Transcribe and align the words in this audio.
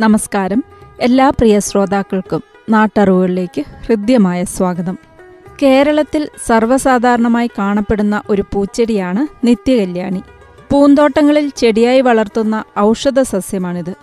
നമസ്കാരം. 0.00 0.64
എല്ലാ 1.00 1.30
പ്രിയ 1.30 1.58
ശ്രോതാക്കൾക്കും 1.58 2.42
നാട്ടറിവുകളിലേക്ക് 2.70 3.64
ഹൃദ്യമായ 3.86 4.44
സ്വാഗതം. 4.44 4.98
കേരളത്തിൽ 5.62 6.28
സർവസാധാരണമായി 6.46 7.46
കാണപ്പെടുന്ന 7.46 8.22
ഒരു 8.30 8.44
പൂച്ചെടിയാണ് 8.52 9.46
നിത്യകല്യാണി. 9.46 10.22
പൂന്തോട്ടങ്ങളിൽ 10.70 11.52
ചെടിയായി 11.56 12.00
വളർത്തുന്ന 12.00 12.64
ഔഷധ 12.78 13.20
സസ്യമാണിത്. 13.20 13.94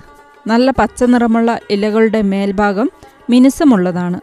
നല്ല 0.47 0.71
പച്ച 0.71 1.03
നിറമുള്ള 1.03 1.59
ഇലകളുടെ 1.69 2.21
മേൽഭാഗം 2.21 2.89
മിനുസമുള്ളതാണ്. 3.29 4.19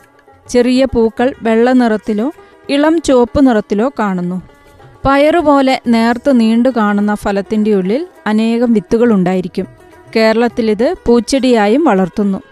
ചെറിയ 0.49 0.85
പൂക്കൾ 0.85 1.35
വെള്ള 1.43 1.73
നിറത്തിലോ 1.73 2.33
ഇളം 2.69 3.01
ചുവപ്പ് 3.01 3.47
നിറത്തിലോ 3.47 3.91
കാണുന്നു. 3.99 4.43
പയറുപോലെ 5.05 5.81
നേർത്ത് 5.87 6.41
നീണ്ടു 6.41 6.69
കാണുന്ന 6.69 7.15
ഫലത്തിന്റെ 7.15 7.75
ഉള്ളിൽ 7.75 8.07
അനേകം 8.27 8.73
വിത്തുകൾ 8.73 9.13
ഉണ്ടായിരിക്കും. 9.13 9.80
കേരളത്തിലിത് 10.17 10.95
പൂച്ചെടിയായും 11.07 11.85
വളർത്തുന്നു. 11.85 12.43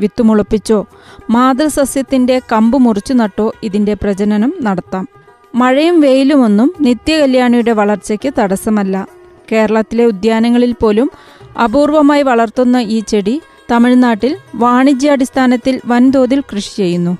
വിത്തുമുളപ്പിച്ചോ 0.00 0.86
മാതൃസസ്യത്തിന്റെ 1.30 2.40
കമ്പ് 2.52 2.78
മുറിച്ചു 2.78 3.12
നട്ടോ 3.12 3.52
ഇതിന്റെ 3.62 3.94
പ്രജനനം 3.94 4.52
നടത്താം. 4.62 5.08
മഴയും 5.54 6.00
വെയിലുമൊന്നും 6.00 6.74
നിത്യകല്യാണിയുടെ 6.80 7.72
വളർച്ചയ്ക്ക് 7.72 8.32
തടസ്സമല്ല. 8.38 9.08
കേരളത്തിലെ 9.52 10.04
ഉദ്യാനങ്ങളിൽ 10.04 10.74
പോലും 10.80 11.10
അപൂർവമായി 11.64 12.22
വളർത്തുന്ന 12.22 12.76
ഈ 12.76 13.00
ചെടി 13.00 13.42
തമിഴ്നാട്ടിൽ 13.70 14.36
വാണിജ്യാടിസ്ഥാനത്തിൽ 14.54 15.80
വൻതോതിൽ 15.86 16.40
കൃഷി 16.40 16.76
ചെയ്യുന്നു. 16.76 17.18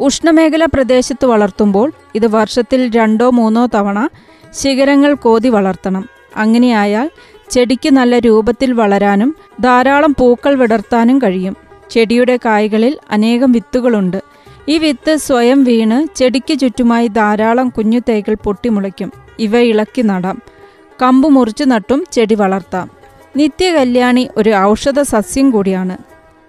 ഉഷ്ണമേഖലാ 0.00 0.66
പ്രദേശത്ത് 0.74 1.26
വളർത്തുമ്പോൾ 1.26 1.92
ഇത് 2.14 2.26
വർഷത്തിൽ 2.26 2.96
രണ്ടോ 2.96 3.30
മൂന്നോ 3.30 3.68
തവണ 3.74 4.08
ശിഖരങ്ങൾ 4.50 5.14
കോതി 5.14 5.48
വളർത്തണം. 5.48 6.08
അങ്ങനെയായാൽ 6.36 7.10
ചെടിക്ക് 7.50 7.92
നല്ല 7.92 8.18
രൂപത്തിൽ 8.18 8.72
വളരാനും 8.72 9.36
ധാരാളം 9.60 10.16
പൂക്കൾ 10.18 10.54
വിടർത്താനും 10.54 11.18
കഴിയും. 11.18 11.56
ചെടിയുടെ 11.90 12.38
കായ്കളിൽ 12.44 12.98
അനേകം 13.10 13.52
വിത്തുകളുണ്ട്. 13.52 14.22
ഈ 14.68 14.78
വിത്ത് 14.78 15.16
സ്വയം 15.16 15.64
വീണ് 15.64 16.18
ചെടിക്ക് 16.18 16.58
ചുറ്റുമായി 16.58 17.06
ധാരാളം 17.06 17.68
കുഞ്ഞു 17.68 18.00
തൈകൾ 18.08 18.36
പൊട്ടിമുളയ്ക്കും. 18.44 19.12
ഇവ 19.38 19.58
ഇളക്കി 19.58 20.02
നടാം. 20.02 20.42
കമ്പ് 21.02 21.28
മുറിച്ചു 21.28 21.64
നട്ടും 21.64 22.04
ചെടി 22.12 22.34
വളർത്താം. 22.34 22.90
നിത്യകല്യാണി 23.36 24.28
ഒരു 24.36 24.50
ഔഷധ 24.50 25.00
സസ്യം 25.00 25.50
കൂടിയാണ്. 25.50 25.96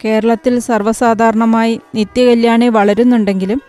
കേരളത്തിൽ 0.05 0.59
സർവസാധാരണമായി 0.59 1.81
നിത്യകല്യാണി 1.95 2.69
വളരുന്നുണ്ടെങ്കിലും 2.69 3.61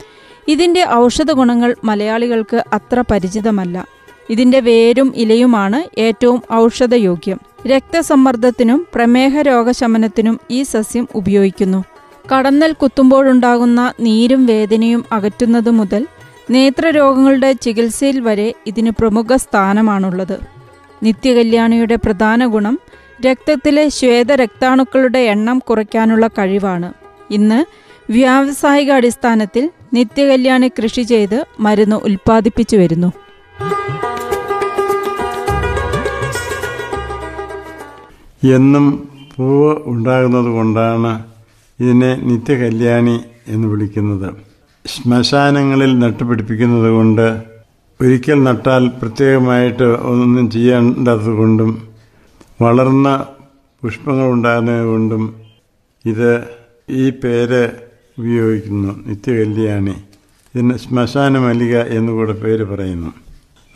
ഇതിന്റെ 0.48 0.88
ഔഷധ 0.88 1.32
ഗുണങ്ങൾ 1.32 1.74
മലയാളികൾക്ക് 1.84 2.64
അത്ര 2.72 3.04
പരിചിതമല്ല. 3.10 3.86
ഇതിന്റെ 4.30 4.60
വേരും 4.60 5.12
ഇലയുമാണ് 5.16 6.00
ഏറ്റവും 6.00 6.42
ഔഷധയോഗ്യം. 6.52 7.38
രക്തസമ്മർദ്ദത്തിനും 7.66 8.86
പ്രമേഹ 8.94 9.40
രോഗശമനത്തിനും 9.40 10.40
ഈ 10.50 10.62
സസ്യം 10.62 11.08
ഉപയോഗിക്കുന്നു. 11.14 11.84
കടന്നൽ 12.34 12.72
കുത്തുമ്പോഴുണ്ടാകുന്ന 12.72 13.92
നീരും 14.00 14.46
വേദനയും 14.46 15.04
അകറ്റുന്നത് 15.12 15.70
മുതൽ 15.70 16.06
നേത്രരോഗങ്ങളുടെ 16.50 17.52
ചികിത്സയിൽ 17.52 18.20
വരെ 18.20 18.54
ഇതിന് 18.66 18.90
പ്രമുഖ 18.90 19.36
സ്ഥാനമാണുള്ളത്. 19.36 20.40
നിത്യകല്യാണിയുടെ 21.02 21.94
പ്രധാന 21.94 22.46
ഗുണം 22.46 22.78
രക്തത്തിലെ 23.26 23.88
ശ്വേതരക്താണുക്കളുടെ 23.88 25.18
എണ്ണം 25.18 25.58
കുറയ്ക്കാനുള്ള 25.58 26.26
കഴിവാണ്. 26.26 26.92
ഇന്ന് 27.30 27.64
വ്യാവസായിക 28.12 28.92
അടിസ്ഥാനത്തിൽ 28.92 29.70
നിത്യകല്യാണി 29.92 30.68
കൃഷി 30.68 31.02
ചെയ്ത് 31.02 31.44
മരുന്ന് 31.60 31.96
ഉൽപ്പാദിപ്പിച്ചു 31.96 32.76
വരുന്നു. 32.76 33.12
എന്നും 38.44 39.08
പൂവ് 39.36 39.76
ഉണ്ടാകുന്നത് 39.86 40.44
കൊണ്ടാണ് 40.44 41.24
ഇതിനെ 41.80 42.14
നിത്യകല്യാണി 42.14 43.20
എന്ന് 43.48 43.68
വിളിക്കുന്നത്. 43.68 44.34
ശ്മശാനങ്ങളിൽ 44.86 45.98
നട്ടുപിടിപ്പിക്കുന്നത് 45.98 46.90
കൊണ്ട് 46.90 47.42
ഒരിക്കൽ 48.00 48.42
നട്ടാൽ 48.42 48.88
പ്രത്യേകമായിട്ട് 48.88 49.82
ഒന്നും 49.82 50.50
ചെയ്യേണ്ടത് 50.50 51.26
കൊണ്ടും 51.26 51.82
വളർന്ന 52.60 53.26
പുഷ്പങ്ങൾ 53.82 54.28
ഉണ്ടാകുന്നത് 54.28 54.84
കൊണ്ടും 54.84 55.34
ഇത് 56.06 56.44
ഈ 56.90 57.10
പേര് 57.10 57.70
ഉപയോഗിക്കുന്നു 58.18 59.04
നിത്യകല്യാണി. 59.06 59.94
ഇതിന് 60.54 60.76
ശ്മശാന 60.76 61.38
മല്ലിക 61.38 61.78
എന്നുകൂടെ 61.78 62.32
പേര് 62.32 62.64
പറയുന്നു. 62.64 63.12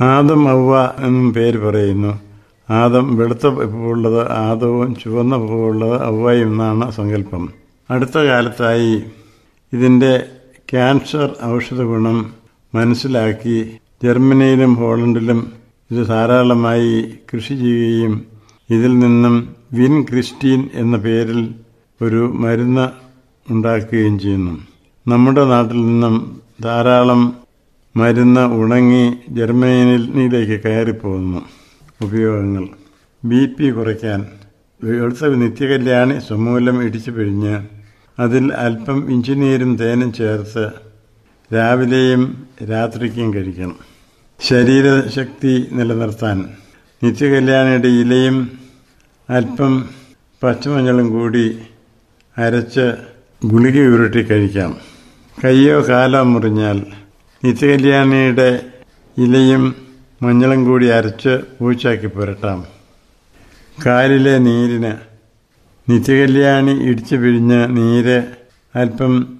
ആദം 0.00 0.48
ഔവ 0.48 0.84
എന്നും 1.06 1.32
പേര് 1.32 1.58
പറയുന്നു. 1.58 2.27
ആദം 2.70 3.16
വെളുത്ത 3.16 3.46
പൂവുള്ളത് 3.46 4.30
ആദവും 4.30 4.94
ചുവന്ന 4.94 5.36
പൂവുള്ളത് 5.36 6.02
ഔവയും 6.02 6.48
എന്നാണ് 6.48 6.90
സങ്കല്പം. 6.90 7.52
അടുത്ത 7.90 8.18
കാലത്തായി 8.18 9.02
ഇതിന്റെ 9.72 10.24
ക്യാൻസർ 10.72 11.36
ഔഷധ 11.44 11.82
ഗുണം 11.82 12.34
മനസ്സിലാക്കി 12.74 13.78
ജർമ്മനിയിലും 14.04 14.74
ഹോളണ്ടിലും 14.74 15.52
ഇത് 15.90 16.06
ധാരാളമായി 16.06 17.04
കൃഷി 17.32 17.54
ചെയ്യുകയും 17.54 18.26
ഇതിൽ 18.70 18.98
നിന്നും 18.98 19.54
വിൻ 19.72 20.02
ക്രിസ്റ്റീൻ 20.02 20.68
എന്ന 20.74 20.96
പേരിൽ 20.96 21.54
ഒരു 22.02 22.32
മരുന്ന് 22.34 22.88
ഉണ്ടാക്കുകയും 23.52 24.18
ചെയ്യുന്നു. 24.18 24.60
നമ്മുടെ 25.08 25.44
നാട്ടിൽ 25.44 25.86
നിന്നും 25.86 26.40
ധാരാളം 26.62 27.32
മരുന്ന് 27.96 28.40
ഉണങ്ങി 28.40 29.12
ജർമ്മനിയിലേക്ക് 29.28 30.62
കയറിപ്പോകുന്നു. 30.62 31.57
ഉപയോഗങ്ങൾ. 32.02 32.68
ബി 33.24 33.46
പി 33.46 33.70
കുറയ്ക്കാൻ. 33.70 34.26
വെളുത്ത 34.84 35.26
നിത്യകല്യാണി 35.26 36.18
സമൂലം 36.28 36.82
ഇടിച്ചു 36.82 37.10
പിഴിഞ്ഞ്. 37.10 37.66
അതിൽ 38.18 38.54
അല്പം 38.54 39.10
ഇഞ്ചിനീരും 39.10 39.76
തേനും 39.76 40.12
ചേർത്ത് 40.12 40.70
രാവിലെയും 41.54 42.46
രാത്രിക്കും 42.70 43.34
കഴിക്കണം. 43.34 43.76
ശരീരശക്തി 44.40 45.68
നിലനിർത്താൻ. 45.72 46.48
നിത്യകല്യാണിയുടെ 47.04 47.88
ഇലയും 47.88 48.58
അല്പം 49.30 49.88
പച്ചമഞ്ഞളും 50.42 51.10
കൂടി 51.10 51.58
അരച്ച് 52.38 52.94
ഗുളിക 53.44 53.80
ഉരുട്ടി 53.80 54.22
കഴിക്കാം. 54.22 54.76
കയ്യോ 55.44 55.88
കാലോ 55.88 56.22
മുറിഞ്ഞാൽ 56.22 56.86
നിത്യകല്യാണിയുടെ 57.44 58.60
ഇലയും 59.18 59.87
മഞ്ഞളും 60.22 60.64
കൂടി 60.64 60.86
അരച്ച് 60.86 61.38
പൂച്ചാക്കി 61.60 62.06
പുരട്ടാം. 62.06 62.66
കാലിലെ 63.86 64.38
നീരിന് 64.38 64.92
നിത്യകല്യാണി 65.90 66.70
ഇടിച്ചു 66.70 67.16
പിഴിഞ്ഞ് 67.16 67.76
നീര് 67.76 68.22
അല്പം 68.74 69.38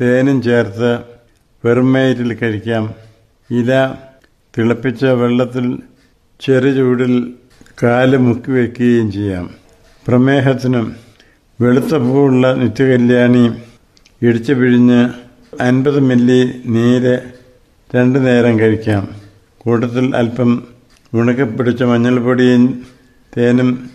തേനും 0.00 0.42
ചേർത്ത് 0.42 0.98
വെറുമേറ്റിൽ 1.64 2.34
കഴിക്കാം. 2.34 2.94
ഇല 3.50 3.94
തിളപ്പിച്ച 4.58 5.04
വെള്ളത്തിൽ 5.04 5.78
ചെറു 6.40 6.68
ചൂടിൽ 6.68 7.34
കാൽ 7.82 8.16
മുക്കി 8.16 8.50
വയ്ക്കുകയും 8.50 9.12
ചെയ്യാം. 9.12 9.50
പ്രമേഹത്തിനും 10.06 10.96
വെളുത്ത 11.60 11.94
പൂവുള്ള 11.94 12.54
നിത്യകല്യാണി 12.54 13.50
ഇടിച്ചു 14.22 14.52
പിഴിഞ്ഞ് 14.52 15.00
അൻപത് 15.60 16.00
മില്ലി 16.00 16.62
നീര് 16.66 17.20
രണ്ടു 17.96 18.18
നേരം 18.18 18.58
കഴിക്കാം. 18.58 19.29
കൂട്ടത്തിൽ 19.60 20.16
അല്പം 20.16 20.50
ഉണക്കപ്പിടിച്ച 21.14 21.82
മഞ്ഞൾപ്പൊടിയും 21.82 22.86
തേനും 23.36 23.90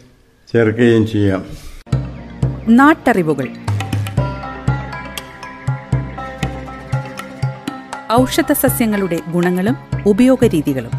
ചേർക്കുകയും 0.51 1.07
ചെയ്യാം. 1.07 1.45
നാട്ടറിവുകൾ. 2.67 3.47
ഔഷധ 8.11 8.51
സസ്യങ്ങളുടെ 8.51 9.19
ഗുണങ്ങളും 9.31 9.77
ഉപയോഗരീതികളും. 10.05 10.91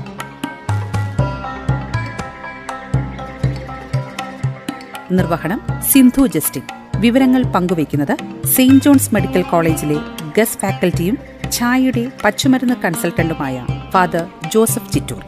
നിർവഹണം 5.13 5.61
സിന്ധു 5.83 6.27
ജസ്റ്റിൻ. 6.27 6.63
വിവരങ്ങൾ 7.01 7.43
പങ്കുവയ്ക്കുന്നത് 7.43 8.47
സെയിന്റ് 8.47 8.85
ജോൺസ് 8.85 9.15
മെഡിക്കൽ 9.15 9.43
കോളേജിലെ 9.43 9.99
ഗസ് 10.39 10.59
ഫാക്കൽറ്റിയും 10.59 11.19
ഛായയുടെ 11.53 12.13
പച്ചുമരുന്ന് 12.25 12.75
കൺസൾട്ടന്റുമായ 12.85 13.67
ഫാദർ 13.91 14.25
ജോസഫ് 14.53 14.93
ചിറ്റൂർ 14.93 15.23